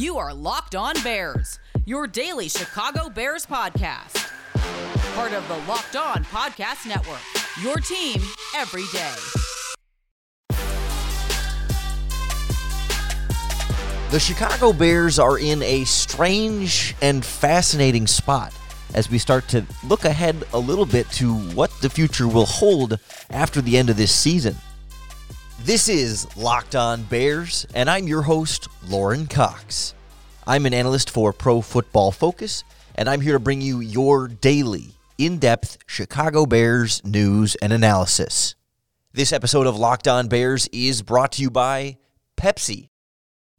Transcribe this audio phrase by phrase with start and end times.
[0.00, 4.32] You are Locked On Bears, your daily Chicago Bears podcast.
[5.14, 7.20] Part of the Locked On Podcast Network,
[7.62, 8.18] your team
[8.56, 9.14] every day.
[14.10, 18.54] The Chicago Bears are in a strange and fascinating spot
[18.94, 22.98] as we start to look ahead a little bit to what the future will hold
[23.28, 24.56] after the end of this season.
[25.64, 29.94] This is Locked On Bears, and I'm your host, Lauren Cox.
[30.46, 32.64] I'm an analyst for Pro Football Focus,
[32.94, 38.54] and I'm here to bring you your daily, in depth Chicago Bears news and analysis.
[39.12, 41.98] This episode of Locked On Bears is brought to you by
[42.38, 42.88] Pepsi.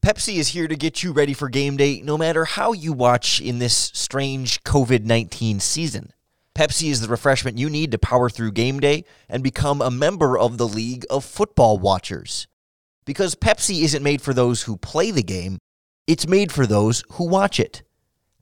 [0.04, 3.40] Pepsi is here to get you ready for game day no matter how you watch
[3.40, 6.12] in this strange COVID 19 season.
[6.54, 10.38] Pepsi is the refreshment you need to power through game day and become a member
[10.38, 12.48] of the League of Football Watchers.
[13.06, 15.60] Because Pepsi isn't made for those who play the game,
[16.08, 17.84] it's made for those who watch it.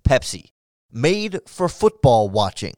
[0.03, 0.51] Pepsi,
[0.91, 2.73] made for football watching.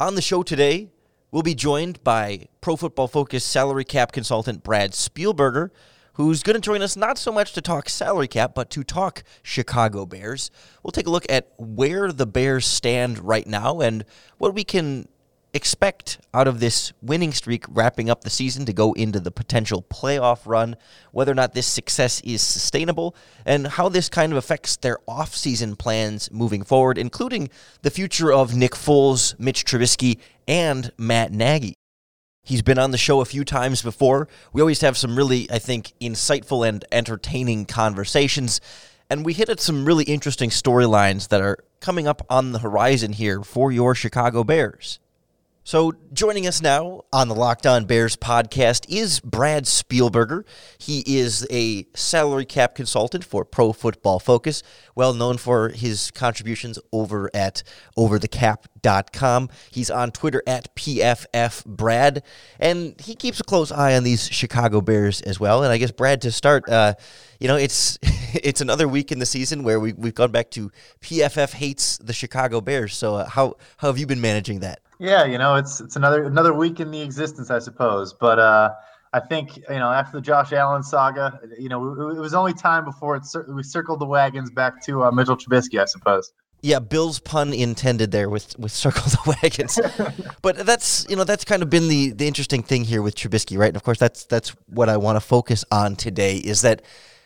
[0.00, 0.90] On the show today,
[1.30, 5.70] we'll be joined by Pro Football Focus salary cap consultant Brad Spielberger
[6.14, 9.22] who's going to join us not so much to talk salary cap, but to talk
[9.42, 10.50] Chicago Bears.
[10.82, 14.04] We'll take a look at where the Bears stand right now and
[14.38, 15.08] what we can
[15.54, 19.82] expect out of this winning streak wrapping up the season to go into the potential
[19.82, 20.76] playoff run,
[21.12, 23.14] whether or not this success is sustainable,
[23.46, 27.48] and how this kind of affects their offseason plans moving forward, including
[27.82, 31.74] the future of Nick Foles, Mitch Trubisky, and Matt Nagy.
[32.44, 34.28] He's been on the show a few times before.
[34.52, 38.60] We always have some really, I think, insightful and entertaining conversations.
[39.08, 43.14] And we hit at some really interesting storylines that are coming up on the horizon
[43.14, 44.98] here for your Chicago Bears.
[45.66, 50.44] So, joining us now on the Locked On Bears podcast is Brad Spielberger.
[50.76, 54.62] He is a salary cap consultant for Pro Football Focus,
[54.94, 57.62] well known for his contributions over at
[57.96, 59.48] overthecap.com.
[59.70, 62.20] He's on Twitter at PFFBrad,
[62.60, 65.62] and he keeps a close eye on these Chicago Bears as well.
[65.62, 66.92] And I guess, Brad, to start, uh,
[67.40, 70.70] you know, it's it's another week in the season where we, we've gone back to
[71.00, 72.94] PFF hates the Chicago Bears.
[72.94, 74.80] So, uh, how, how have you been managing that?
[75.04, 78.14] Yeah, you know, it's it's another another week in the existence, I suppose.
[78.14, 78.70] But uh,
[79.12, 82.86] I think you know after the Josh Allen saga, you know, it, was only time
[82.86, 86.32] before it we circled the wagons back to uh, Mitchell Trubisky, I suppose.
[86.62, 89.78] Yeah, Bills pun intended there with with circle the wagons.
[90.42, 93.58] but that's you know that's kind of been the the interesting thing here with Trubisky,
[93.58, 93.68] right?
[93.68, 96.80] And of course, that's that's what I want to focus on today is that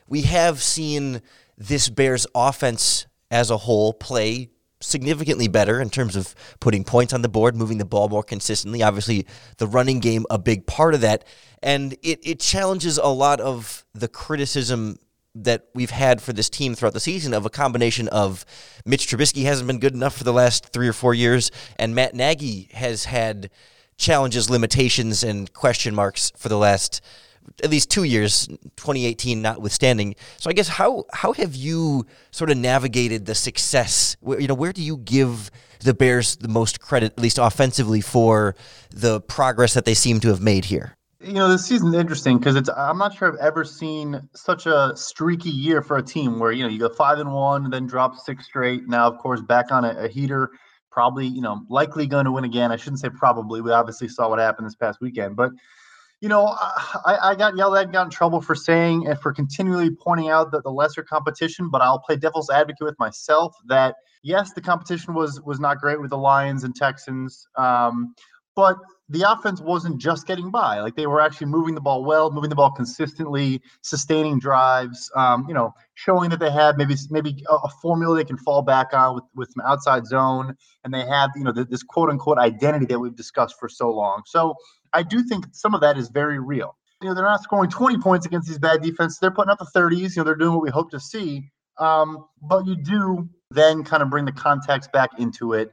[0.09, 1.22] we have seen
[1.56, 4.50] this Bears offense as a whole play
[4.81, 8.83] significantly better in terms of putting points on the board, moving the ball more consistently.
[8.83, 9.27] Obviously,
[9.59, 11.25] the running game a big part of that,
[11.62, 14.99] and it it challenges a lot of the criticism
[15.34, 18.44] that we've had for this team throughout the season of a combination of
[18.84, 22.15] Mitch Trubisky hasn't been good enough for the last 3 or 4 years and Matt
[22.15, 23.50] Nagy has had
[23.97, 27.00] challenges, limitations and question marks for the last
[27.62, 30.15] at least two years, 2018 notwithstanding.
[30.38, 34.16] So I guess how how have you sort of navigated the success?
[34.21, 35.50] Where, you know, where do you give
[35.81, 38.54] the Bears the most credit, at least offensively, for
[38.91, 40.94] the progress that they seem to have made here?
[41.21, 44.93] You know, this season's interesting because it's I'm not sure I've ever seen such a
[44.94, 48.16] streaky year for a team where you know you go five and one, then drop
[48.16, 48.87] six straight.
[48.87, 50.50] Now, of course, back on a, a heater.
[50.91, 52.72] Probably, you know, likely going to win again.
[52.72, 53.60] I shouldn't say probably.
[53.60, 55.53] We obviously saw what happened this past weekend, but
[56.20, 56.46] you know,
[57.06, 60.28] I, I got yelled at, and got in trouble for saying and for continually pointing
[60.28, 64.60] out that the lesser competition, but I'll play devil's advocate with myself that yes, the
[64.60, 68.14] competition was was not great with the Lions and Texans, um,
[68.56, 68.76] but
[69.10, 70.80] the offense wasn't just getting by.
[70.80, 75.10] Like they were actually moving the ball well, moving the ball consistently, sustaining drives.
[75.16, 78.92] Um, you know, showing that they had maybe maybe a, formula they can fall back
[78.92, 80.54] on with with some outside zone,
[80.84, 84.22] and they have you know this quote unquote identity that we've discussed for so long.
[84.26, 84.54] So
[84.93, 86.76] I do think some of that is very real.
[87.00, 89.19] You know, they're not scoring 20 points against these bad defenses.
[89.19, 90.16] They're putting up the 30s.
[90.16, 91.51] You know, they're doing what we hope to see.
[91.78, 95.72] Um, but you do then kind of bring the context back into it.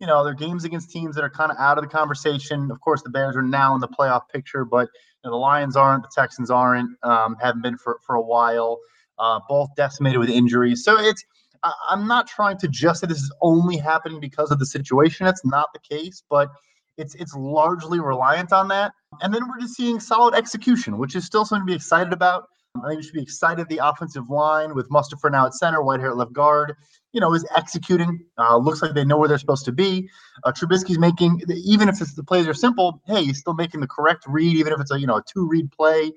[0.00, 2.70] You know, they're games against teams that are kind of out of the conversation.
[2.70, 4.88] Of course, the Bears are now in the playoff picture, but
[5.22, 8.80] you know, the Lions aren't, the Texans aren't, um, haven't been for, for a while.
[9.18, 10.82] Uh, both decimated with injuries.
[10.82, 11.24] So it's
[11.62, 15.26] I, I'm not trying to just say this is only happening because of the situation.
[15.26, 16.50] That's not the case, but
[16.98, 18.92] it's it's largely reliant on that.
[19.20, 22.44] And then we're just seeing solid execution, which is still something to be excited about.
[22.76, 23.68] I think we should be excited.
[23.68, 26.74] The offensive line with Mustipher now at center, Whitehair at left guard,
[27.12, 28.24] you know, is executing.
[28.38, 30.08] Uh, looks like they know where they're supposed to be.
[30.44, 34.24] Uh, Trubisky's making, even if the plays are simple, hey, he's still making the correct
[34.26, 36.12] read, even if it's a you know a two read play.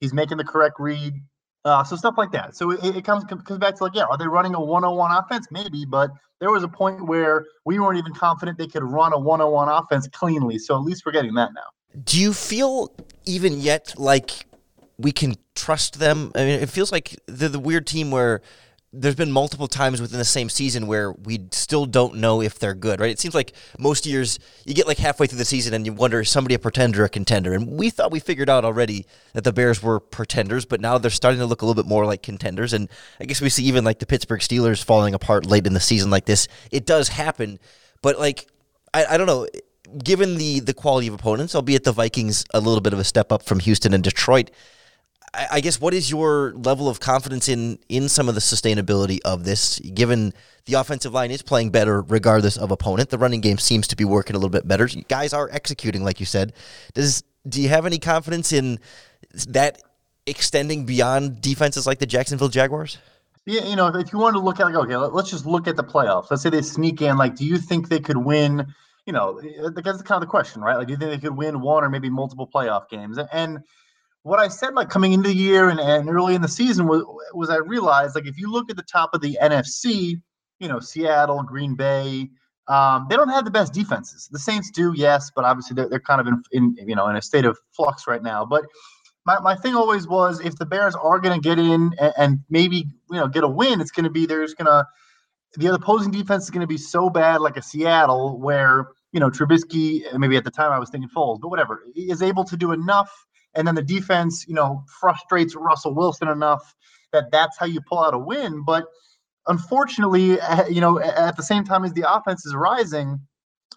[0.00, 1.14] He's making the correct read.
[1.64, 2.56] Uh, so stuff like that.
[2.56, 5.46] So it, it comes comes back to like, yeah, are they running a one-on-one offense?
[5.50, 6.10] Maybe, but
[6.40, 10.08] there was a point where we weren't even confident they could run a one-on-one offense
[10.08, 10.58] cleanly.
[10.58, 12.00] So at least we're getting that now.
[12.02, 12.92] Do you feel
[13.26, 14.46] even yet like
[14.98, 16.32] we can trust them?
[16.34, 18.42] I mean, it feels like they're the weird team where
[18.94, 22.74] there's been multiple times within the same season where we still don't know if they're
[22.74, 23.10] good, right?
[23.10, 26.20] It seems like most years you get like halfway through the season and you wonder
[26.20, 27.54] is somebody a pretender or a contender?
[27.54, 31.10] And we thought we figured out already that the Bears were pretenders, but now they're
[31.10, 32.74] starting to look a little bit more like contenders.
[32.74, 35.80] And I guess we see even like the Pittsburgh Steelers falling apart late in the
[35.80, 36.46] season like this.
[36.70, 37.58] It does happen,
[38.02, 38.46] but like
[38.92, 39.46] I, I don't know.
[40.04, 43.32] Given the the quality of opponents, albeit the Vikings a little bit of a step
[43.32, 44.50] up from Houston and Detroit,
[45.34, 49.44] I guess what is your level of confidence in in some of the sustainability of
[49.44, 50.34] this, given
[50.66, 53.08] the offensive line is playing better regardless of opponent.
[53.08, 54.86] The running game seems to be working a little bit better.
[54.86, 56.52] You guys are executing, like you said.
[56.92, 58.78] Does do you have any confidence in
[59.48, 59.80] that
[60.26, 62.98] extending beyond defenses like the Jacksonville Jaguars?
[63.46, 65.76] Yeah, you know, if you want to look at like, okay, let's just look at
[65.76, 66.30] the playoffs.
[66.30, 67.16] Let's say they sneak in.
[67.16, 68.66] Like, do you think they could win?
[69.06, 69.40] You know,
[69.74, 70.76] that's kind of the question, right?
[70.76, 73.18] Like, do you think they could win one or maybe multiple playoff games?
[73.32, 73.64] And
[74.22, 77.02] what I said like coming into the year and, and early in the season was
[77.34, 80.20] was I realized like if you look at the top of the NFC,
[80.60, 82.30] you know, Seattle, Green Bay,
[82.68, 84.28] um, they don't have the best defenses.
[84.30, 87.16] The Saints do, yes, but obviously they're, they're kind of in, in you know in
[87.16, 88.44] a state of flux right now.
[88.44, 88.64] But
[89.26, 92.40] my, my thing always was if the Bears are going to get in and, and,
[92.50, 94.86] maybe you know get a win, it's going to be there's going to
[95.56, 99.30] the opposing defense is going to be so bad like a Seattle where you know
[99.30, 102.70] Trubisky maybe at the time I was thinking Foles, but whatever is able to do
[102.70, 103.10] enough
[103.54, 106.74] and then the defense, you know, frustrates Russell Wilson enough
[107.12, 108.62] that that's how you pull out a win.
[108.64, 108.86] But
[109.46, 113.20] unfortunately, eh, you know, at the same time as the offense is rising,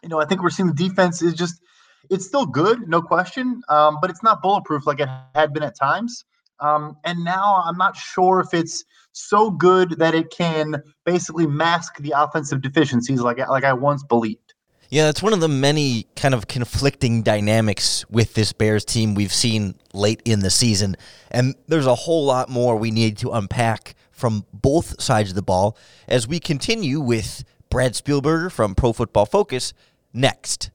[0.04, 1.62] you know, I think we're seeing the defense is just
[2.10, 5.78] it's still good, no question, um, but it's not bulletproof like it had been at
[5.78, 6.24] times.
[6.60, 11.98] Um, and now I'm not sure if it's so good that it can basically mask
[11.98, 14.45] the offensive deficiencies like like I once believed.
[14.90, 19.34] Yeah, it's one of the many kind of conflicting dynamics with this Bears team we've
[19.34, 20.96] seen late in the season.
[21.32, 25.42] And there's a whole lot more we need to unpack from both sides of the
[25.42, 25.76] ball
[26.08, 29.74] as we continue with Brad Spielberger from Pro Football Focus
[30.14, 30.70] next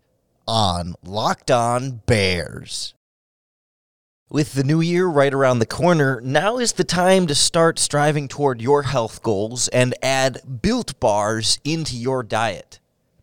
[0.46, 2.94] on Locked On Bears.
[4.28, 8.28] With the new year right around the corner, now is the time to start striving
[8.28, 12.80] toward your health goals and add built bars into your diet.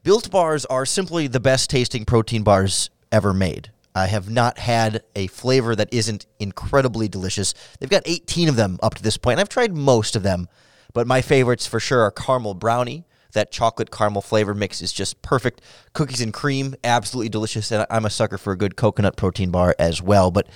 [0.07, 3.73] Built bars are simply the best tasting protein bars ever made.
[3.93, 7.53] I have not had a flavor that isn't incredibly delicious.
[7.77, 9.41] They've got 18 of them up to this point.
[9.41, 10.47] I've tried most of them,
[10.93, 13.03] but my favorites for sure are caramel brownie.
[13.33, 15.59] That chocolate caramel flavor mix is just perfect.
[15.91, 17.69] Cookies and cream, absolutely delicious.
[17.69, 20.31] And I'm a sucker for a good coconut protein bar as well.
[20.31, 20.47] But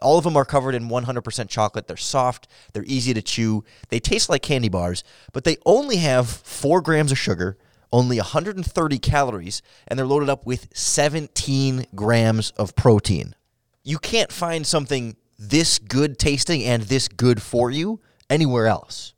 [0.00, 1.88] all of them are covered in 100% chocolate.
[1.88, 5.02] They're soft, they're easy to chew, they taste like candy bars,
[5.32, 7.56] but they only have four grams of sugar
[7.92, 13.34] only 130 calories, and they're loaded up with 17 grams of protein.
[13.82, 19.14] You can't find something this good tasting and this good for you anywhere else.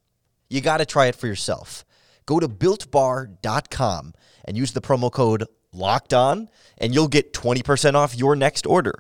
[0.48, 1.84] You got to try it for yourself.
[2.26, 4.14] Go to builtbar.com
[4.44, 6.48] and use the promo code locked on,
[6.78, 8.94] and you'll get 20% off your next order.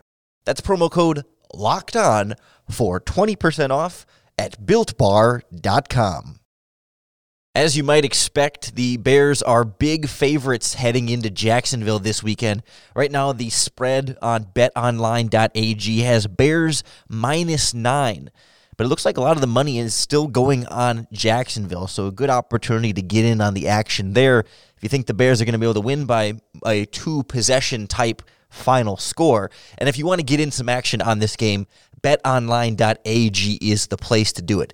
[0.44, 1.24] That's promo code
[1.54, 2.34] locked on
[2.68, 4.06] for 20% off
[4.38, 6.41] at builtbar.com.
[7.54, 12.62] As you might expect, the Bears are big favorites heading into Jacksonville this weekend.
[12.96, 18.30] Right now, the spread on betonline.ag has Bears minus nine.
[18.78, 21.88] But it looks like a lot of the money is still going on Jacksonville.
[21.88, 24.40] So, a good opportunity to get in on the action there.
[24.40, 27.22] If you think the Bears are going to be able to win by a two
[27.24, 29.50] possession type final score.
[29.76, 31.66] And if you want to get in some action on this game,
[32.02, 34.72] betonline.ag is the place to do it.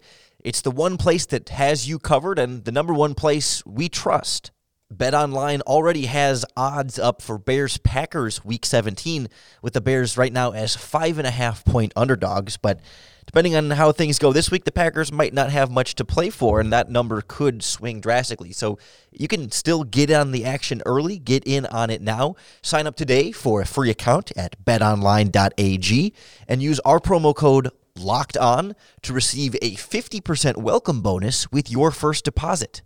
[0.48, 4.50] It's the one place that has you covered and the number one place we trust.
[4.90, 9.28] BetOnline already has odds up for Bears Packers week 17,
[9.60, 12.56] with the Bears right now as five and a half point underdogs.
[12.56, 12.80] But
[13.26, 16.30] depending on how things go this week, the Packers might not have much to play
[16.30, 18.52] for, and that number could swing drastically.
[18.52, 18.78] So
[19.12, 22.36] you can still get on the action early, get in on it now.
[22.62, 26.14] Sign up today for a free account at betonline.ag
[26.48, 31.90] and use our promo code locked on to receive a 50% welcome bonus with your
[31.90, 32.82] first deposit.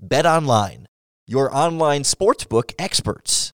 [0.00, 0.88] Bet online,
[1.26, 3.52] your online sportsbook experts.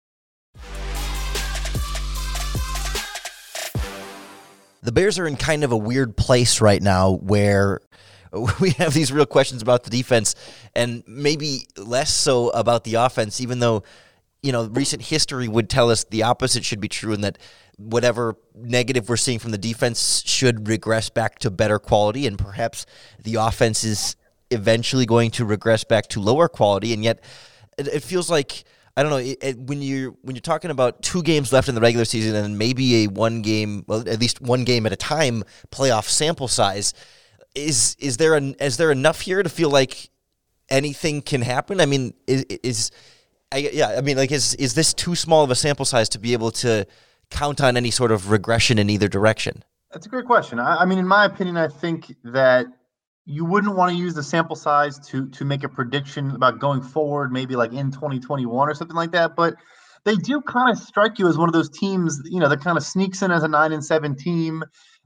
[4.82, 7.80] The Bears are in kind of a weird place right now where
[8.60, 10.34] we have these real questions about the defense
[10.74, 13.82] and maybe less so about the offense, even though
[14.44, 17.38] you know, recent history would tell us the opposite should be true and that
[17.76, 22.86] whatever negative we're seeing from the defense should regress back to better quality, and perhaps
[23.22, 24.16] the offense is
[24.50, 26.92] eventually going to regress back to lower quality.
[26.92, 27.22] And yet,
[27.78, 28.64] it, it feels like
[28.96, 31.74] I don't know it, it, when you when you're talking about two games left in
[31.74, 34.96] the regular season and maybe a one game, well, at least one game at a
[34.96, 36.94] time playoff sample size.
[37.54, 40.10] Is is there an is there enough here to feel like
[40.68, 41.80] anything can happen?
[41.80, 42.90] I mean, is, is
[43.54, 46.18] I, yeah, I mean, like, is is this too small of a sample size to
[46.18, 46.86] be able to
[47.30, 49.64] count on any sort of regression in either direction?
[49.92, 50.58] That's a great question.
[50.58, 52.66] I, I mean, in my opinion, I think that
[53.26, 56.82] you wouldn't want to use the sample size to to make a prediction about going
[56.82, 59.34] forward, maybe like in 2021 or something like that.
[59.36, 59.54] But
[60.04, 62.76] they do kind of strike you as one of those teams, you know, that kind
[62.76, 64.64] of sneaks in as a nine and seven team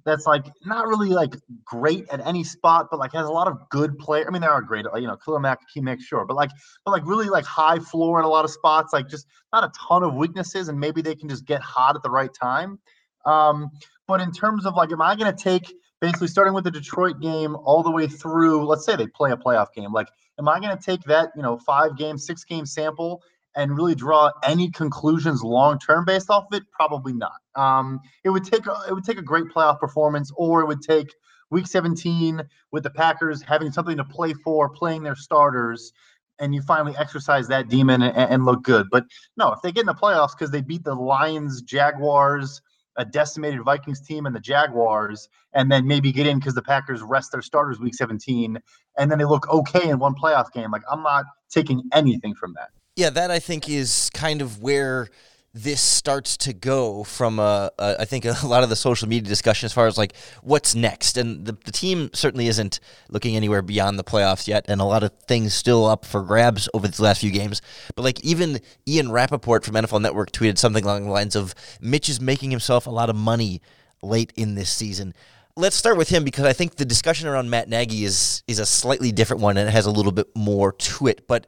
[0.09, 1.35] that's like not really like
[1.65, 4.25] great at any spot, but like has a lot of good play.
[4.25, 5.61] I mean, they are great, you know, Khalil Mack,
[6.01, 6.51] sure, but like,
[6.85, 9.71] but like really like high floor in a lot of spots, like just not a
[9.89, 12.79] ton of weaknesses, and maybe they can just get hot at the right time.
[13.27, 13.71] Um,
[14.07, 17.21] but in terms of like, am I going to take basically starting with the Detroit
[17.21, 18.67] game all the way through?
[18.67, 19.93] Let's say they play a playoff game.
[19.93, 23.23] Like, am I going to take that you know five game, six game sample
[23.59, 26.63] and really draw any conclusions long term based off of it?
[26.71, 27.41] Probably not.
[27.57, 31.13] Um, it would take it would take a great playoff performance, or it would take
[31.51, 35.93] Week 17 with the Packers having something to play for, playing their starters,
[36.39, 38.87] and you finally exercise that demon and, and look good.
[38.93, 39.05] But
[39.37, 42.63] no, if they get in the playoffs because they beat the Lions, Jaguars,
[42.97, 47.03] a decimated Vikings team, and the Jaguars, and then maybe get in because the Packers
[47.03, 48.57] rest their starters Week 17,
[48.99, 52.55] and then they look okay in one playoff game, like I'm not taking anything from
[52.55, 52.69] that.
[52.99, 55.09] Yeah, that I think is kind of where
[55.55, 59.29] this starts to go from uh, uh, I think a lot of the social media
[59.29, 61.17] discussion as far as like what's next.
[61.17, 65.05] And the, the team certainly isn't looking anywhere beyond the playoffs yet and a lot
[65.05, 67.63] of things still up for grabs over the last few games.
[67.95, 72.09] But like even Ian Rapoport from NFL Network tweeted something along the lines of Mitch
[72.09, 73.63] is making himself a lot of money
[74.03, 75.15] late in this season.
[75.55, 78.67] Let's start with him because I think the discussion around Matt Nagy is is a
[78.67, 81.29] slightly different one and it has a little bit more to it.
[81.29, 81.47] But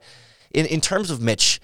[0.52, 1.60] in, in terms of Mitch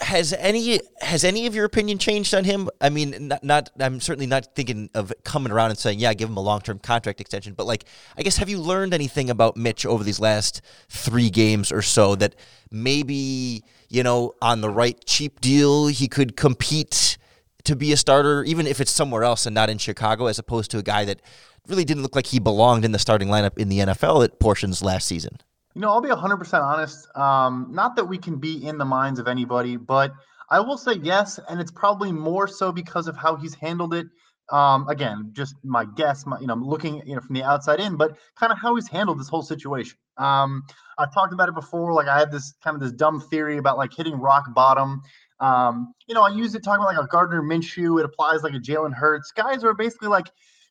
[0.00, 2.68] has any has any of your opinion changed on him?
[2.80, 6.28] I mean, not, not I'm certainly not thinking of coming around and saying, yeah, give
[6.28, 7.54] him a long term contract extension.
[7.54, 7.84] But like,
[8.16, 12.14] I guess have you learned anything about Mitch over these last three games or so
[12.16, 12.36] that
[12.70, 17.18] maybe you know on the right cheap deal he could compete
[17.64, 20.70] to be a starter, even if it's somewhere else and not in Chicago, as opposed
[20.70, 21.20] to a guy that
[21.66, 24.82] really didn't look like he belonged in the starting lineup in the NFL at portions
[24.82, 25.38] last season.
[25.78, 27.06] You know, I'll be 100% honest.
[27.16, 30.12] Um, not that we can be in the minds of anybody, but
[30.50, 31.38] I will say yes.
[31.48, 34.08] And it's probably more so because of how he's handled it.
[34.50, 37.94] Um, again, just my guess, my, you know, looking you know from the outside in,
[37.94, 39.96] but kind of how he's handled this whole situation.
[40.16, 40.64] Um,
[40.98, 41.92] I've talked about it before.
[41.92, 45.02] Like I had this kind of this dumb theory about like hitting rock bottom.
[45.38, 48.00] Um, you know, I use it talking about like a Gardner Minshew.
[48.00, 49.30] It applies like a Jalen Hurts.
[49.30, 50.26] Guys are basically like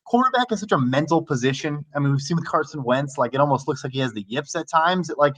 [0.08, 1.84] quarterback is such a mental position.
[1.94, 4.24] I mean, we've seen with Carson Wentz, like it almost looks like he has the
[4.28, 5.10] yips at times.
[5.10, 5.34] It, like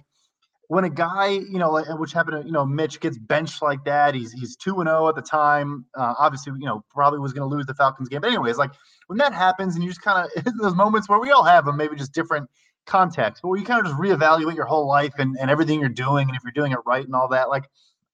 [0.69, 3.85] when a guy, you know, like, which happened to, you know, Mitch gets benched like
[3.85, 4.15] that.
[4.15, 5.85] He's he's two and zero oh at the time.
[5.97, 8.21] Uh, obviously, you know, probably was going to lose the Falcons game.
[8.21, 8.71] But anyways, like
[9.09, 11.77] when that happens, and you just kind of those moments where we all have them,
[11.77, 12.49] maybe just different
[12.87, 15.89] context, but where you kind of just reevaluate your whole life and, and everything you're
[15.89, 17.49] doing, and if you're doing it right and all that.
[17.49, 17.65] Like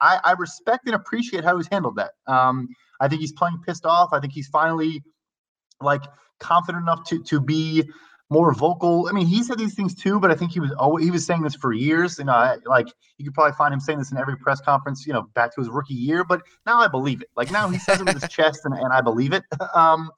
[0.00, 2.12] I, I respect and appreciate how he's handled that.
[2.26, 2.68] Um,
[3.00, 4.10] I think he's playing pissed off.
[4.12, 5.02] I think he's finally
[5.82, 6.02] like
[6.38, 7.84] confident enough to to be
[8.28, 9.08] more vocal.
[9.08, 11.24] I mean, he said these things too, but I think he was oh he was
[11.24, 12.18] saying this for years.
[12.18, 12.88] You know, like
[13.18, 15.06] you could probably find him saying this in every press conference.
[15.06, 16.24] You know, back to his rookie year.
[16.24, 17.28] But now I believe it.
[17.36, 19.44] Like now he says it with his chest, and, and I believe it.
[19.74, 20.10] Um,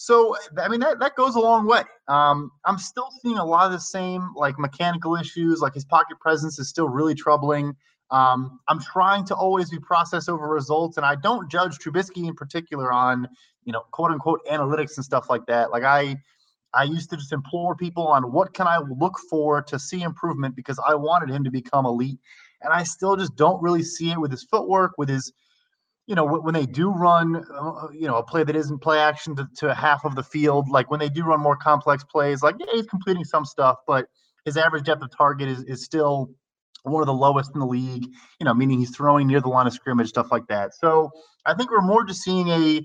[0.00, 1.82] so I mean that that goes a long way.
[2.06, 5.60] Um, I'm still seeing a lot of the same like mechanical issues.
[5.60, 7.74] Like his pocket presence is still really troubling.
[8.10, 12.34] Um, I'm trying to always be process over results, and I don't judge Trubisky in
[12.34, 13.28] particular on
[13.68, 15.70] you know quote unquote analytics and stuff like that.
[15.70, 16.16] Like I
[16.72, 20.56] I used to just implore people on what can I look for to see improvement
[20.56, 22.18] because I wanted him to become elite,
[22.62, 25.34] and I still just don't really see it with his footwork, with his
[26.06, 29.36] you know when they do run uh, you know a play that isn't play action
[29.36, 32.56] to, to half of the field like when they do run more complex plays like
[32.58, 34.06] yeah he's completing some stuff but
[34.46, 36.30] his average depth of target is, is still
[36.84, 38.06] one of the lowest in the league,
[38.38, 40.74] you know, meaning he's throwing near the line of scrimmage, stuff like that.
[40.74, 41.10] So
[41.46, 42.80] I think we're more just seeing a,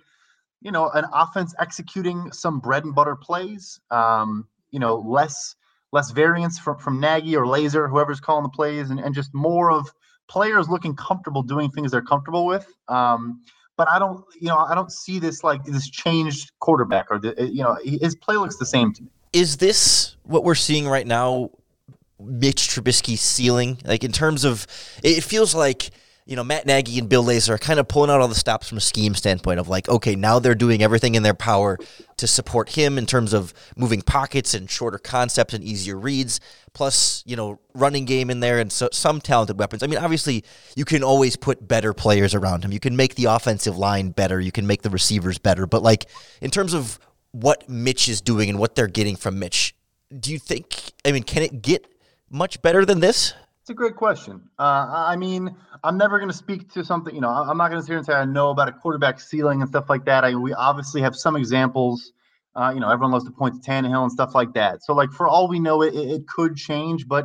[0.63, 3.79] you know, an offense executing some bread and butter plays.
[3.91, 5.55] Um, you know, less
[5.91, 9.71] less variance from from Nagy or Lazor, whoever's calling the plays, and, and just more
[9.71, 9.93] of
[10.27, 12.65] players looking comfortable doing things they're comfortable with.
[12.87, 13.41] Um,
[13.75, 17.49] but I don't, you know, I don't see this like this changed quarterback or the,
[17.51, 19.09] you know, his play looks the same to me.
[19.33, 21.49] Is this what we're seeing right now
[22.19, 23.79] Mitch Trubisky's ceiling?
[23.83, 24.67] Like in terms of,
[25.01, 25.89] it feels like
[26.25, 28.69] you know, Matt Nagy and Bill Lazor are kind of pulling out all the stops
[28.69, 31.77] from a scheme standpoint of like, okay, now they're doing everything in their power
[32.17, 36.39] to support him in terms of moving pockets and shorter concepts and easier reads,
[36.73, 39.83] plus, you know, running game in there and so, some talented weapons.
[39.83, 42.71] I mean, obviously, you can always put better players around him.
[42.71, 46.09] You can make the offensive line better, you can make the receivers better, but like
[46.41, 46.99] in terms of
[47.31, 49.75] what Mitch is doing and what they're getting from Mitch,
[50.17, 51.85] do you think, I mean, can it get
[52.29, 53.33] much better than this?
[53.63, 54.41] It's a great question.
[54.59, 55.55] Uh, I mean,
[55.85, 57.97] I'm never going to speak to something, you know, I'm not going to sit here
[57.97, 60.25] and say I know about a quarterback ceiling and stuff like that.
[60.25, 62.11] I, we obviously have some examples.
[62.57, 64.83] Uh, you know, everyone loves to point to Tannehill and stuff like that.
[64.83, 67.23] So, like, for all we know, it, it could change, but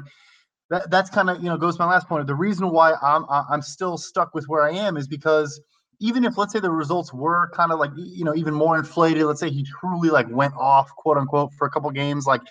[0.70, 2.24] that, that's kind of, you know, goes to my last point.
[2.28, 5.60] The reason why I'm, I'm still stuck with where I am is because
[5.98, 9.24] even if, let's say, the results were kind of like, you know, even more inflated,
[9.24, 12.42] let's say he truly like went off, quote unquote, for a couple games, like,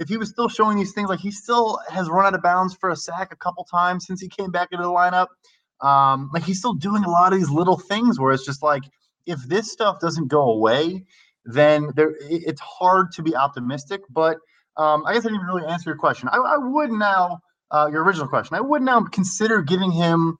[0.00, 2.74] if he was still showing these things, like he still has run out of bounds
[2.74, 5.26] for a sack a couple times since he came back into the lineup.
[5.86, 8.82] Um, like he's still doing a lot of these little things where it's just like,
[9.26, 11.04] if this stuff doesn't go away,
[11.44, 14.00] then there it's hard to be optimistic.
[14.08, 14.38] But
[14.78, 16.30] um, I guess I didn't really answer your question.
[16.32, 17.38] I, I would now,
[17.70, 20.38] uh, your original question, I would now consider giving him,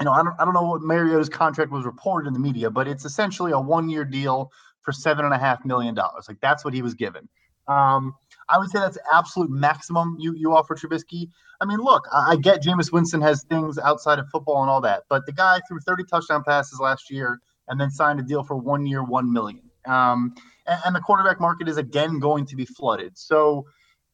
[0.00, 2.70] you know, I don't, I don't know what Mariota's contract was reported in the media,
[2.70, 6.24] but it's essentially a one year deal for seven and a half million dollars.
[6.26, 7.28] Like that's what he was given.
[7.68, 8.14] Um,
[8.48, 11.30] I would say that's absolute maximum you you offer Trubisky.
[11.60, 14.80] I mean, look, I, I get Jameis Winston has things outside of football and all
[14.82, 18.42] that, but the guy threw 30 touchdown passes last year and then signed a deal
[18.42, 19.62] for one year, one million.
[19.86, 20.34] Um,
[20.66, 23.16] and, and the quarterback market is again going to be flooded.
[23.16, 23.66] So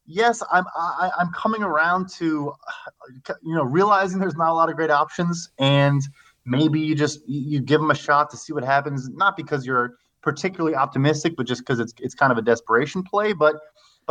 [0.05, 2.53] yes, I'm I, am i am coming around to
[3.43, 6.01] you know realizing there's not a lot of great options, and
[6.45, 9.09] maybe you just you give them a shot to see what happens.
[9.09, 13.33] Not because you're particularly optimistic, but just because it's it's kind of a desperation play.
[13.33, 13.55] But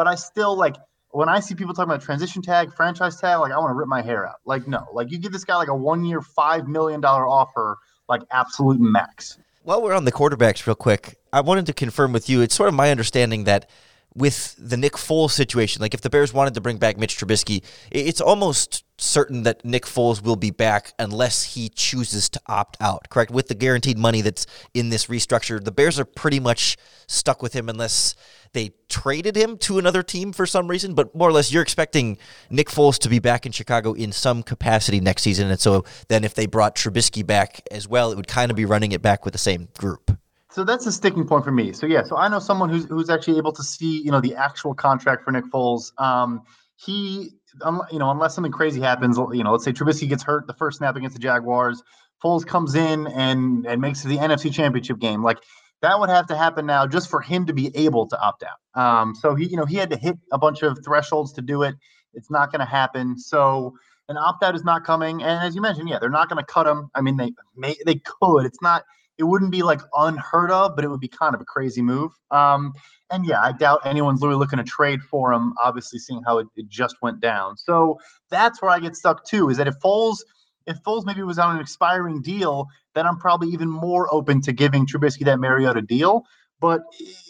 [0.00, 0.76] but I still like
[1.10, 3.86] when I see people talking about transition tag, franchise tag, like I want to rip
[3.86, 4.36] my hair out.
[4.46, 7.76] Like, no, like you give this guy like a one year, $5 million offer,
[8.08, 9.36] like absolute max.
[9.62, 12.40] While we're on the quarterbacks, real quick, I wanted to confirm with you.
[12.40, 13.68] It's sort of my understanding that
[14.14, 17.62] with the Nick Foles situation, like if the Bears wanted to bring back Mitch Trubisky,
[17.90, 23.08] it's almost certain that Nick Foles will be back unless he chooses to opt out,
[23.08, 23.30] correct?
[23.30, 27.52] With the guaranteed money that's in this restructure, the Bears are pretty much stuck with
[27.52, 28.14] him unless
[28.52, 32.18] they traded him to another team for some reason, but more or less you're expecting
[32.50, 35.50] Nick Foles to be back in Chicago in some capacity next season.
[35.50, 38.64] And so then if they brought Trubisky back as well, it would kind of be
[38.64, 40.19] running it back with the same group.
[40.52, 41.72] So that's a sticking point for me.
[41.72, 44.34] So yeah, so I know someone who's who's actually able to see, you know, the
[44.34, 45.92] actual contract for Nick Foles.
[46.00, 46.42] Um,
[46.76, 47.32] he,
[47.62, 50.54] um, you know, unless something crazy happens, you know, let's say Trubisky gets hurt the
[50.54, 51.82] first snap against the Jaguars,
[52.22, 55.22] Foles comes in and and makes the NFC Championship game.
[55.22, 55.38] Like
[55.82, 58.80] that would have to happen now just for him to be able to opt out.
[58.80, 61.62] Um, so he, you know, he had to hit a bunch of thresholds to do
[61.62, 61.74] it.
[62.12, 63.18] It's not going to happen.
[63.18, 63.74] So
[64.08, 65.22] an opt out is not coming.
[65.22, 66.90] And as you mentioned, yeah, they're not going to cut him.
[66.94, 68.44] I mean, they may, they could.
[68.44, 68.84] It's not.
[69.20, 72.10] It wouldn't be like unheard of, but it would be kind of a crazy move.
[72.30, 72.72] Um,
[73.10, 75.52] and yeah, I doubt anyone's really looking to trade for him.
[75.62, 77.58] Obviously, seeing how it, it just went down.
[77.58, 77.98] So
[78.30, 79.50] that's where I get stuck too.
[79.50, 80.18] Is that if Foles
[80.66, 84.52] if Foles maybe was on an expiring deal, then I'm probably even more open to
[84.52, 86.24] giving Trubisky that Mariota deal.
[86.60, 86.80] But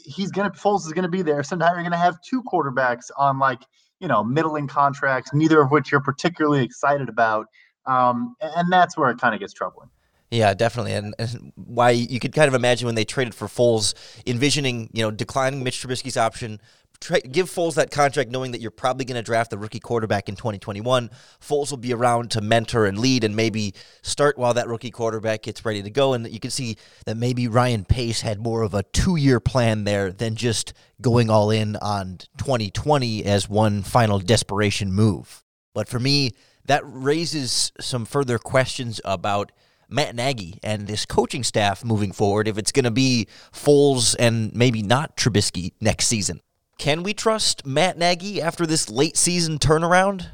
[0.04, 1.42] he's gonna Foles is gonna be there.
[1.42, 3.62] So now you're gonna have two quarterbacks on like
[3.98, 7.46] you know middling contracts, neither of which you're particularly excited about.
[7.86, 9.88] Um, and that's where it kind of gets troubling.
[10.30, 13.94] Yeah, definitely, and, and, why you could kind of imagine when they traded for Foles,
[14.26, 16.60] envisioning you know declining Mitch Trubisky's option,
[17.00, 20.28] tra- give Foles that contract, knowing that you're probably going to draft the rookie quarterback
[20.28, 21.10] in 2021.
[21.40, 25.42] Foles will be around to mentor and lead, and maybe start while that rookie quarterback
[25.42, 26.12] gets ready to go.
[26.12, 30.12] And you can see that maybe Ryan Pace had more of a two-year plan there
[30.12, 35.42] than just going all in on 2020 as one final desperation move.
[35.74, 36.32] But for me,
[36.66, 39.52] that raises some further questions about.
[39.90, 44.54] Matt Nagy and this coaching staff moving forward if it's going to be Foles and
[44.54, 46.40] maybe not Trubisky next season.
[46.78, 50.28] Can we trust Matt Nagy after this late season turnaround?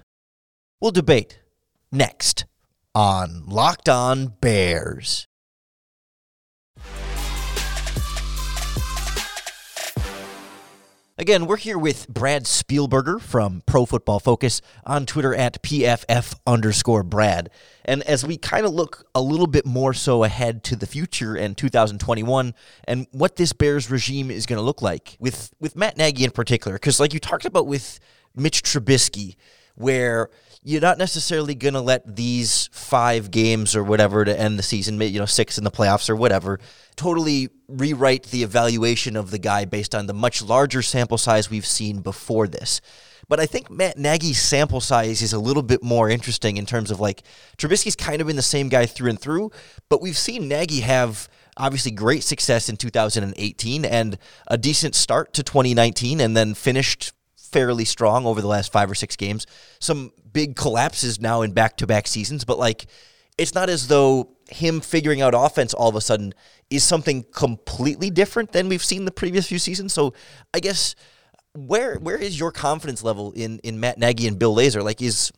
[0.80, 1.40] We'll debate
[1.90, 2.44] next
[2.94, 5.26] on Locked On Bears.
[11.18, 17.02] Again, we're here with Brad Spielberger from Pro Football Focus on Twitter at PFF underscore
[17.02, 17.48] Brad.
[17.86, 21.34] And as we kind of look a little bit more so ahead to the future
[21.34, 22.52] and 2021
[22.84, 26.32] and what this Bears regime is going to look like with, with Matt Nagy in
[26.32, 27.98] particular, because like you talked about with
[28.34, 29.36] Mitch Trubisky,
[29.74, 30.28] where
[30.66, 35.00] you're not necessarily going to let these five games or whatever to end the season,
[35.00, 36.58] you know, six in the playoffs or whatever,
[36.96, 41.64] totally rewrite the evaluation of the guy based on the much larger sample size we've
[41.64, 42.80] seen before this.
[43.28, 46.90] But I think Matt Nagy's sample size is a little bit more interesting in terms
[46.90, 47.22] of like
[47.58, 49.52] Trubisky's kind of been the same guy through and through,
[49.88, 55.44] but we've seen Nagy have obviously great success in 2018 and a decent start to
[55.44, 57.12] 2019 and then finished
[57.52, 59.46] fairly strong over the last five or six games.
[59.80, 62.86] Some big collapses now in back to back seasons, but like
[63.38, 66.32] it's not as though him figuring out offense all of a sudden
[66.70, 69.92] is something completely different than we've seen the previous few seasons.
[69.92, 70.14] So
[70.54, 70.94] I guess
[71.54, 74.82] where where is your confidence level in in Matt Nagy and Bill Lazor?
[74.82, 75.32] Like is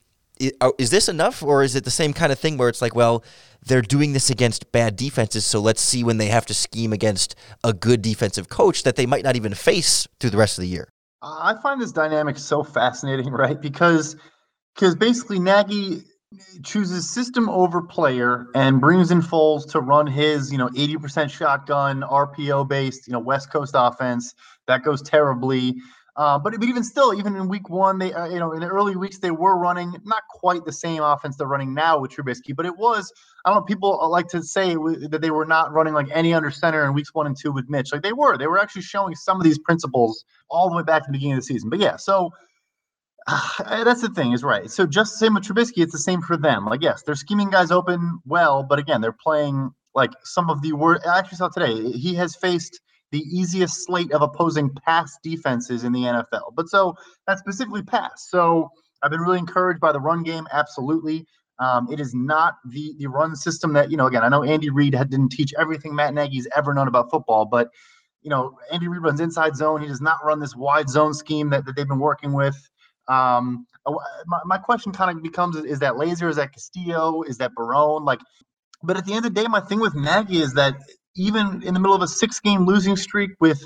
[0.78, 3.24] is this enough or is it the same kind of thing where it's like well
[3.66, 7.34] they're doing this against bad defenses so let's see when they have to scheme against
[7.64, 10.68] a good defensive coach that they might not even face through the rest of the
[10.68, 10.88] year
[11.22, 14.16] i find this dynamic so fascinating right because
[14.74, 16.04] because basically Nagy
[16.62, 22.02] chooses system over player and brings in Foles to run his, you know, 80% shotgun
[22.02, 24.34] RPO based, you know, West Coast offense.
[24.66, 25.76] That goes terribly.
[26.18, 28.66] Uh, but, but even still, even in week one, they uh, you know in the
[28.66, 32.56] early weeks they were running not quite the same offense they're running now with Trubisky,
[32.56, 33.12] but it was
[33.44, 36.50] I don't know people like to say that they were not running like any under
[36.50, 37.92] center in weeks one and two with Mitch.
[37.92, 41.04] Like they were, they were actually showing some of these principles all the way back
[41.04, 41.70] to the beginning of the season.
[41.70, 42.32] But yeah, so
[43.28, 44.68] uh, that's the thing is right.
[44.68, 46.66] So just the same with Trubisky, it's the same for them.
[46.66, 50.72] Like yes, they're scheming guys open well, but again, they're playing like some of the
[50.72, 51.06] worst.
[51.06, 55.92] I actually saw today he has faced the easiest slate of opposing pass defenses in
[55.92, 56.54] the NFL.
[56.54, 56.94] But so
[57.26, 58.28] that's specifically pass.
[58.28, 58.70] So
[59.02, 60.46] I've been really encouraged by the run game.
[60.52, 61.26] Absolutely.
[61.58, 64.06] Um, it is not the the run system that you know.
[64.06, 67.46] Again, I know Andy Reid had, didn't teach everything Matt Nagy's ever known about football,
[67.46, 67.70] but
[68.22, 69.82] you know Andy Reid runs inside zone.
[69.82, 72.56] He does not run this wide zone scheme that, that they've been working with.
[73.08, 73.66] Um,
[74.26, 76.30] my, my question kind of becomes: Is that Lazor?
[76.30, 77.22] Is that Castillo?
[77.22, 78.04] Is that Barone?
[78.04, 78.20] Like,
[78.84, 80.76] but at the end of the day, my thing with Nagy is that
[81.18, 83.62] even in the middle of a six game losing streak with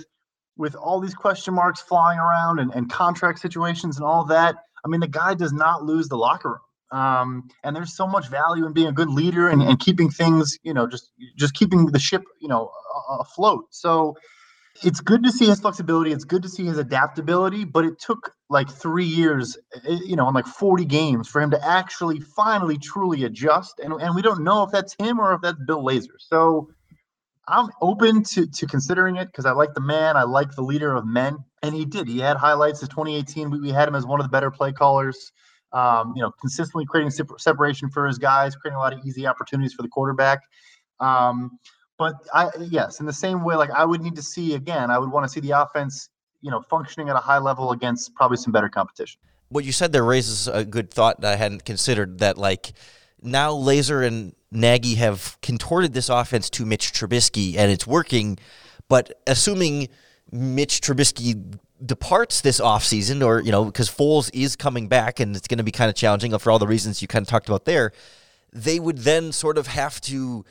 [0.57, 4.89] with all these question marks flying around and, and contract situations and all that, I
[4.89, 7.01] mean, the guy does not lose the locker room.
[7.01, 10.59] Um, and there's so much value in being a good leader and, and keeping things,
[10.63, 12.71] you know, just just keeping the ship, you know,
[13.19, 13.65] afloat.
[13.71, 14.15] So
[14.83, 16.13] it's good to see his flexibility.
[16.13, 20.27] It's good to see his adaptability, but it took like three years, eh, you know,
[20.27, 23.81] on like 40 games for him to actually finally truly adjust.
[23.81, 26.19] And, and we don't know if that's him or if that's Bill Lazor.
[26.19, 26.69] So
[27.53, 30.17] I'm open to to considering it because I like the man.
[30.17, 32.09] I like the leader of men, and he did.
[32.09, 33.51] He had highlights of 2018.
[33.51, 35.33] We, we had him as one of the better play callers.
[35.73, 39.73] Um, you know, consistently creating separation for his guys, creating a lot of easy opportunities
[39.73, 40.41] for the quarterback.
[41.01, 41.59] Um,
[41.99, 44.91] but I yes, in the same way, like I would need to see again.
[44.91, 46.09] I would want to see the offense,
[46.41, 49.21] you know, functioning at a high level against probably some better competition.
[49.51, 52.21] What you said there raises a good thought that I hadn't considered.
[52.21, 52.73] That like
[53.23, 58.39] now Lazor and Nagy have contorted this offense to Mitch Trubisky, and it's working.
[58.89, 59.89] But assuming
[60.31, 65.49] Mitch Trubisky departs this offseason, or, you know, because Foles is coming back and it's
[65.49, 67.65] going to be kind of challenging for all the reasons you kind of talked about
[67.65, 67.93] there,
[68.53, 70.45] they would then sort of have to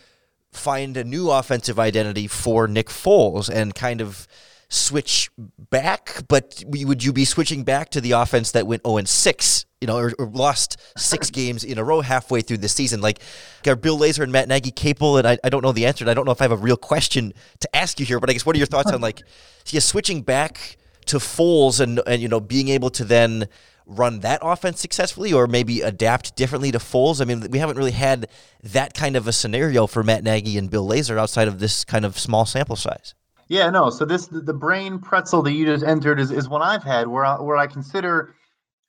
[0.52, 4.28] find a new offensive identity for Nick Foles and kind of
[4.72, 5.30] switch
[5.70, 9.66] back, but would you be switching back to the offense that went 0 and 6,
[9.82, 13.02] you know, or, or, lost six games in a row halfway through the season?
[13.02, 13.20] Like,
[13.68, 15.18] are Bill Lazor and Matt Nagy capable?
[15.18, 16.06] And I, I don't know the answer.
[16.06, 18.30] And I don't know if I have a real question to ask you here, but
[18.30, 19.22] I guess what are your thoughts on like,
[19.68, 23.50] yeah, switching back to Foles and, and, you know, being able to then
[23.86, 27.20] run that offense successfully or maybe adapt differently to Foles?
[27.22, 28.30] I mean, we haven't really had
[28.64, 32.06] that kind of a scenario for Matt Nagy and Bill Lazor outside of this kind
[32.06, 33.16] of small sample size.
[33.52, 33.90] Yeah, no.
[33.90, 37.26] So this the brain pretzel that you just entered is, is one I've had where
[37.26, 38.34] I, where I consider,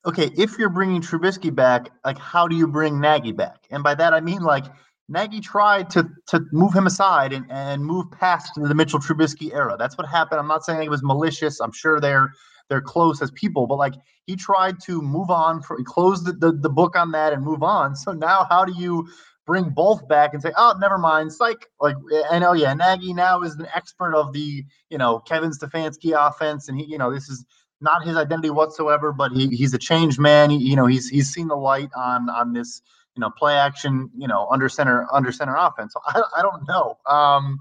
[0.07, 3.67] okay, if you're bringing Trubisky back, like how do you bring Nagy back?
[3.73, 4.67] And by that I mean like
[5.09, 9.75] Nagy tried to to move him aside and, and move past the Mitchell Trubisky era.
[9.77, 10.39] That's what happened.
[10.39, 11.59] I'm not saying it was malicious.
[11.59, 12.31] I'm sure they're
[12.69, 13.95] they're close as people, but like
[14.27, 17.65] he tried to move on for close the, the, the book on that and move
[17.65, 17.97] on.
[17.97, 19.09] So now how do you
[19.47, 21.33] bring both back and say, oh, never mind.
[21.33, 21.67] Psych.
[21.81, 21.97] Like,
[22.31, 26.69] I know, yeah, Nagy now is an expert of the, you know, Kevin Stefanski offense.
[26.69, 27.45] And he, you know, this is
[27.81, 30.51] not his identity whatsoever, but he, he's a changed man.
[30.51, 32.83] He, you know, he's, he's seen the light on, on this,
[33.17, 35.93] you know, play action, you know, under center, under center offense.
[35.95, 36.99] So I, I don't know.
[37.07, 37.59] Um,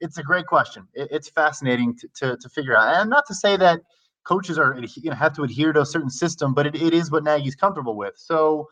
[0.00, 0.88] it's a great question.
[0.94, 2.96] It, it's fascinating to, to, to figure out.
[2.96, 3.80] And not to say that
[4.24, 7.10] coaches are, you know, have to adhere to a certain system, but it, it is
[7.10, 8.14] what Nagy's comfortable with.
[8.16, 8.68] So,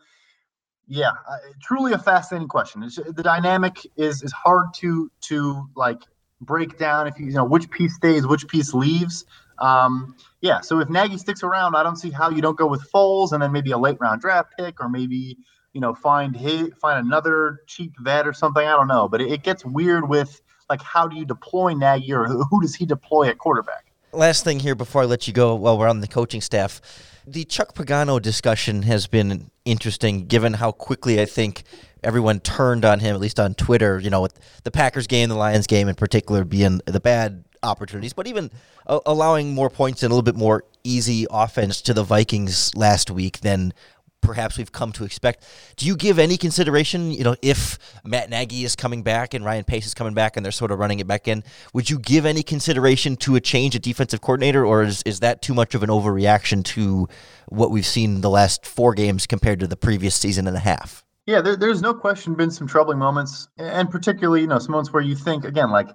[0.89, 2.81] yeah, uh, truly a fascinating question.
[2.81, 6.01] It's, the dynamic is is hard to to like
[6.41, 9.23] break down if you, you know which piece stays, which piece leaves.
[9.59, 12.89] Um, yeah, so if Nagy sticks around, I don't see how you don't go with
[12.91, 15.37] Foles and then maybe a late round draft pick or maybe
[15.73, 18.65] you know find his, find another cheap vet or something.
[18.65, 22.11] I don't know, but it, it gets weird with like how do you deploy Nagy
[22.11, 23.85] or who, who does he deploy at quarterback?
[24.11, 26.81] Last thing here before I let you go, while we're on the coaching staff,
[27.31, 31.63] the Chuck Pagano discussion has been interesting, given how quickly I think
[32.03, 33.99] everyone turned on him, at least on Twitter.
[33.99, 38.13] You know, with the Packers game, the Lions game in particular being the bad opportunities,
[38.13, 38.49] but even
[38.87, 43.11] uh, allowing more points and a little bit more easy offense to the Vikings last
[43.11, 43.73] week than
[44.21, 45.45] perhaps we've come to expect.
[45.75, 49.63] Do you give any consideration, you know, if Matt Nagy is coming back and Ryan
[49.63, 52.25] Pace is coming back and they're sort of running it back in, would you give
[52.25, 55.83] any consideration to a change at defensive coordinator or is, is that too much of
[55.83, 57.07] an overreaction to
[57.47, 61.03] what we've seen the last four games compared to the previous season and a half?
[61.25, 64.91] Yeah, there, there's no question been some troubling moments, and particularly, you know, some moments
[64.91, 65.89] where you think, again, like,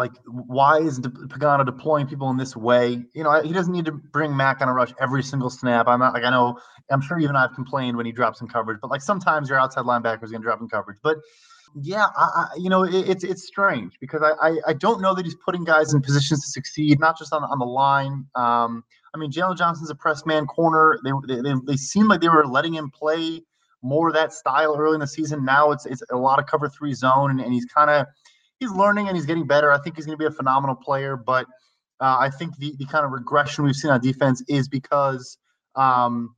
[0.00, 3.04] like why is De- Pagano deploying people in this way?
[3.14, 5.86] You know, he doesn't need to bring Mack on a rush every single snap.
[5.86, 6.58] I'm not like I know
[6.90, 9.84] I'm sure even I've complained when he drops in coverage, but like sometimes your outside
[9.84, 10.98] linebacker is going to drop in coverage.
[11.02, 11.18] But
[11.80, 15.14] yeah, I, I, you know, it, it's it's strange because I, I, I don't know
[15.14, 18.26] that he's putting guys in positions to succeed, not just on on the line.
[18.34, 18.82] Um,
[19.14, 20.98] I mean, Jaylon Johnson's a press man corner.
[21.04, 23.42] They, they they seem like they were letting him play
[23.82, 25.44] more that style early in the season.
[25.44, 28.06] Now it's it's a lot of cover three zone, and, and he's kind of
[28.60, 29.72] he's learning and he's getting better.
[29.72, 31.46] I think he's going to be a phenomenal player, but
[32.00, 35.38] uh, I think the the kind of regression we've seen on defense is because.
[35.76, 36.34] Um,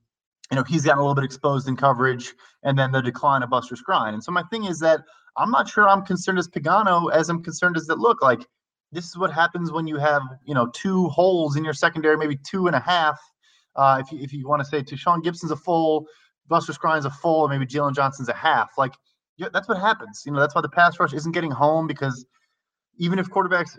[0.50, 3.48] you know, he's gotten a little bit exposed in coverage, and then the decline of
[3.48, 4.12] Buster Skrine.
[4.12, 5.00] And so my thing is that
[5.38, 8.46] I'm not sure I'm concerned as Pagano as I'm concerned as that look like
[8.92, 12.38] this is what happens when you have you know two holes in your secondary, maybe
[12.46, 13.18] two and a half.
[13.74, 16.06] Uh, if you if you want to say Tashaun Gipson's a full,
[16.48, 18.72] Buster Skrine's a full, or maybe Jaylon Johnson's a half.
[18.76, 18.92] Like
[19.50, 20.22] that's what happens.
[20.26, 22.24] You know, that's why the pass rush isn't getting home because
[22.98, 23.78] even if quarterbacks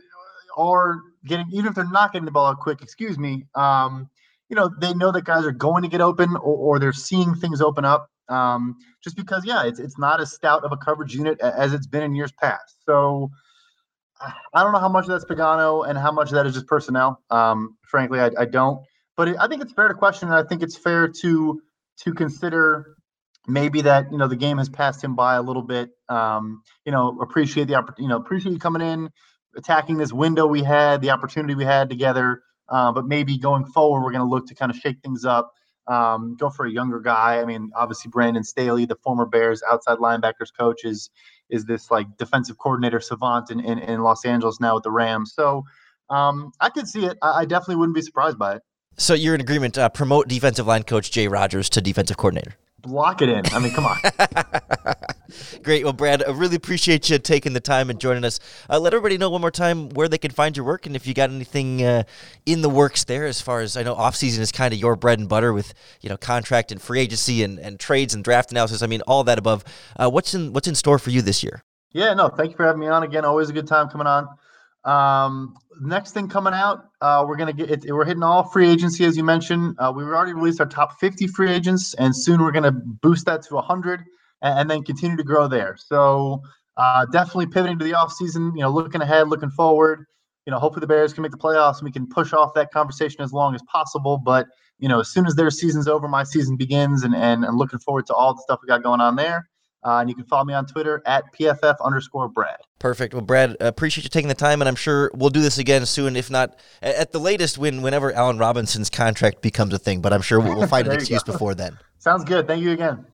[0.57, 4.09] are getting, even if they're not getting the ball out quick, excuse me, um,
[4.49, 7.33] you know, they know that guys are going to get open or, or they're seeing
[7.35, 8.09] things open up.
[8.29, 11.87] Um, just because, yeah, it's it's not as stout of a coverage unit as it's
[11.87, 12.83] been in years past.
[12.85, 13.29] So
[14.53, 16.67] I don't know how much of that's Pagano and how much of that is just
[16.67, 17.21] personnel.
[17.29, 18.79] Um, frankly, I, I don't.
[19.15, 21.61] But I think it's fair to question, and I think it's fair to
[21.97, 22.95] to consider
[23.47, 25.89] maybe that you know the game has passed him by a little bit.
[26.09, 28.03] Um, you know, appreciate the opportunity.
[28.03, 29.09] You know, appreciate you coming in,
[29.55, 32.41] attacking this window we had, the opportunity we had together.
[32.69, 35.51] Uh, but maybe going forward, we're going to look to kind of shake things up,
[35.87, 37.41] um, go for a younger guy.
[37.41, 41.09] I mean, obviously Brandon Staley, the former Bears outside linebackers coach, is
[41.49, 45.33] is this like defensive coordinator savant in, in, in Los Angeles now with the Rams.
[45.35, 45.65] So
[46.09, 47.17] um, I could see it.
[47.21, 48.61] I, I, definitely wouldn't be surprised by it.
[48.97, 49.77] So you're in agreement.
[49.77, 53.45] Uh, promote defensive line coach Jay Rogers to defensive coordinator block it in.
[53.47, 53.97] I mean, come on.
[55.63, 55.83] Great.
[55.83, 58.39] Well, Brad, I really appreciate you taking the time and joining us.
[58.69, 61.07] Uh, let everybody know one more time where they can find your work and if
[61.07, 62.03] you got anything uh,
[62.45, 64.95] in the works there as far as I know off season is kind of your
[64.95, 68.51] bread and butter with, you know, contract and free agency and, and trades and draft
[68.51, 68.81] analysis.
[68.83, 69.63] I mean, all that above.
[69.95, 71.63] Uh, what's in what's in store for you this year?
[71.93, 73.23] Yeah, no, thank you for having me on again.
[73.23, 74.27] Always a good time coming on.
[74.85, 79.05] Um, next thing coming out, uh, we're gonna get it, we're hitting all free agency
[79.05, 79.75] as you mentioned.
[79.79, 83.43] Uh, we've already released our top 50 free agents, and soon we're gonna boost that
[83.43, 84.03] to 100,
[84.41, 85.77] and, and then continue to grow there.
[85.77, 86.41] So
[86.77, 88.53] uh, definitely pivoting to the off season.
[88.55, 90.05] You know, looking ahead, looking forward.
[90.45, 92.71] You know, hopefully the Bears can make the playoffs, and we can push off that
[92.71, 94.17] conversation as long as possible.
[94.17, 94.47] But
[94.79, 97.79] you know, as soon as their season's over, my season begins, and and, and looking
[97.79, 99.47] forward to all the stuff we got going on there.
[99.85, 102.57] Uh, and you can follow me on Twitter at PFF underscore Brad.
[102.79, 103.13] Perfect.
[103.13, 106.15] Well, Brad, appreciate you taking the time, and I'm sure we'll do this again soon,
[106.15, 110.01] if not at the latest when whenever Allen Robinson's contract becomes a thing.
[110.01, 111.77] But I'm sure we'll, we'll find an excuse before then.
[111.99, 112.47] Sounds good.
[112.47, 113.05] Thank you again.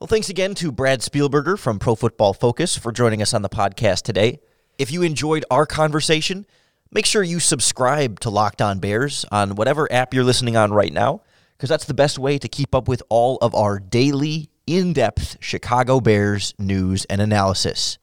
[0.00, 3.50] Well, thanks again to Brad Spielberger from Pro Football Focus for joining us on the
[3.50, 4.40] podcast today.
[4.78, 6.46] If you enjoyed our conversation,
[6.90, 10.92] make sure you subscribe to Locked On Bears on whatever app you're listening on right
[10.92, 11.20] now,
[11.56, 15.36] because that's the best way to keep up with all of our daily in depth
[15.40, 17.98] Chicago Bears news and analysis.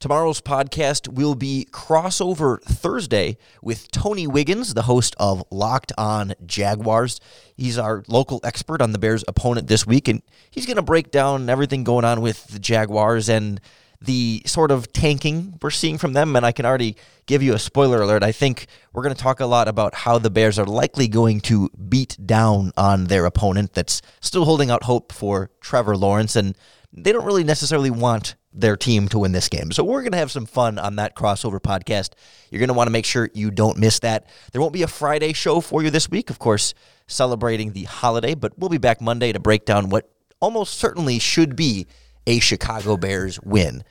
[0.00, 7.20] Tomorrow's podcast will be crossover Thursday with Tony Wiggins, the host of Locked On Jaguars.
[7.54, 11.10] He's our local expert on the Bears' opponent this week, and he's going to break
[11.10, 13.60] down everything going on with the Jaguars and
[14.00, 16.36] the sort of tanking we're seeing from them.
[16.36, 18.22] And I can already give you a spoiler alert.
[18.22, 21.40] I think we're going to talk a lot about how the Bears are likely going
[21.42, 26.36] to beat down on their opponent that's still holding out hope for Trevor Lawrence.
[26.36, 26.56] And
[26.92, 29.70] they don't really necessarily want their team to win this game.
[29.70, 32.10] So we're going to have some fun on that crossover podcast.
[32.50, 34.26] You're going to want to make sure you don't miss that.
[34.52, 36.72] There won't be a Friday show for you this week, of course,
[37.06, 41.54] celebrating the holiday, but we'll be back Monday to break down what almost certainly should
[41.54, 41.86] be
[42.26, 43.84] a Chicago Bears win.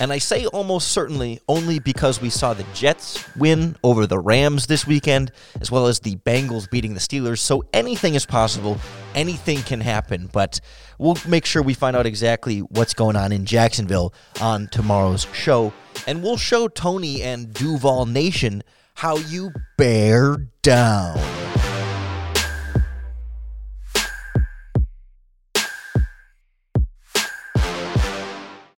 [0.00, 4.66] And I say almost certainly only because we saw the Jets win over the Rams
[4.66, 7.40] this weekend, as well as the Bengals beating the Steelers.
[7.40, 8.78] So anything is possible,
[9.14, 10.30] anything can happen.
[10.32, 10.60] But
[10.98, 15.74] we'll make sure we find out exactly what's going on in Jacksonville on tomorrow's show.
[16.06, 18.62] And we'll show Tony and Duval Nation
[18.94, 21.51] how you bear down.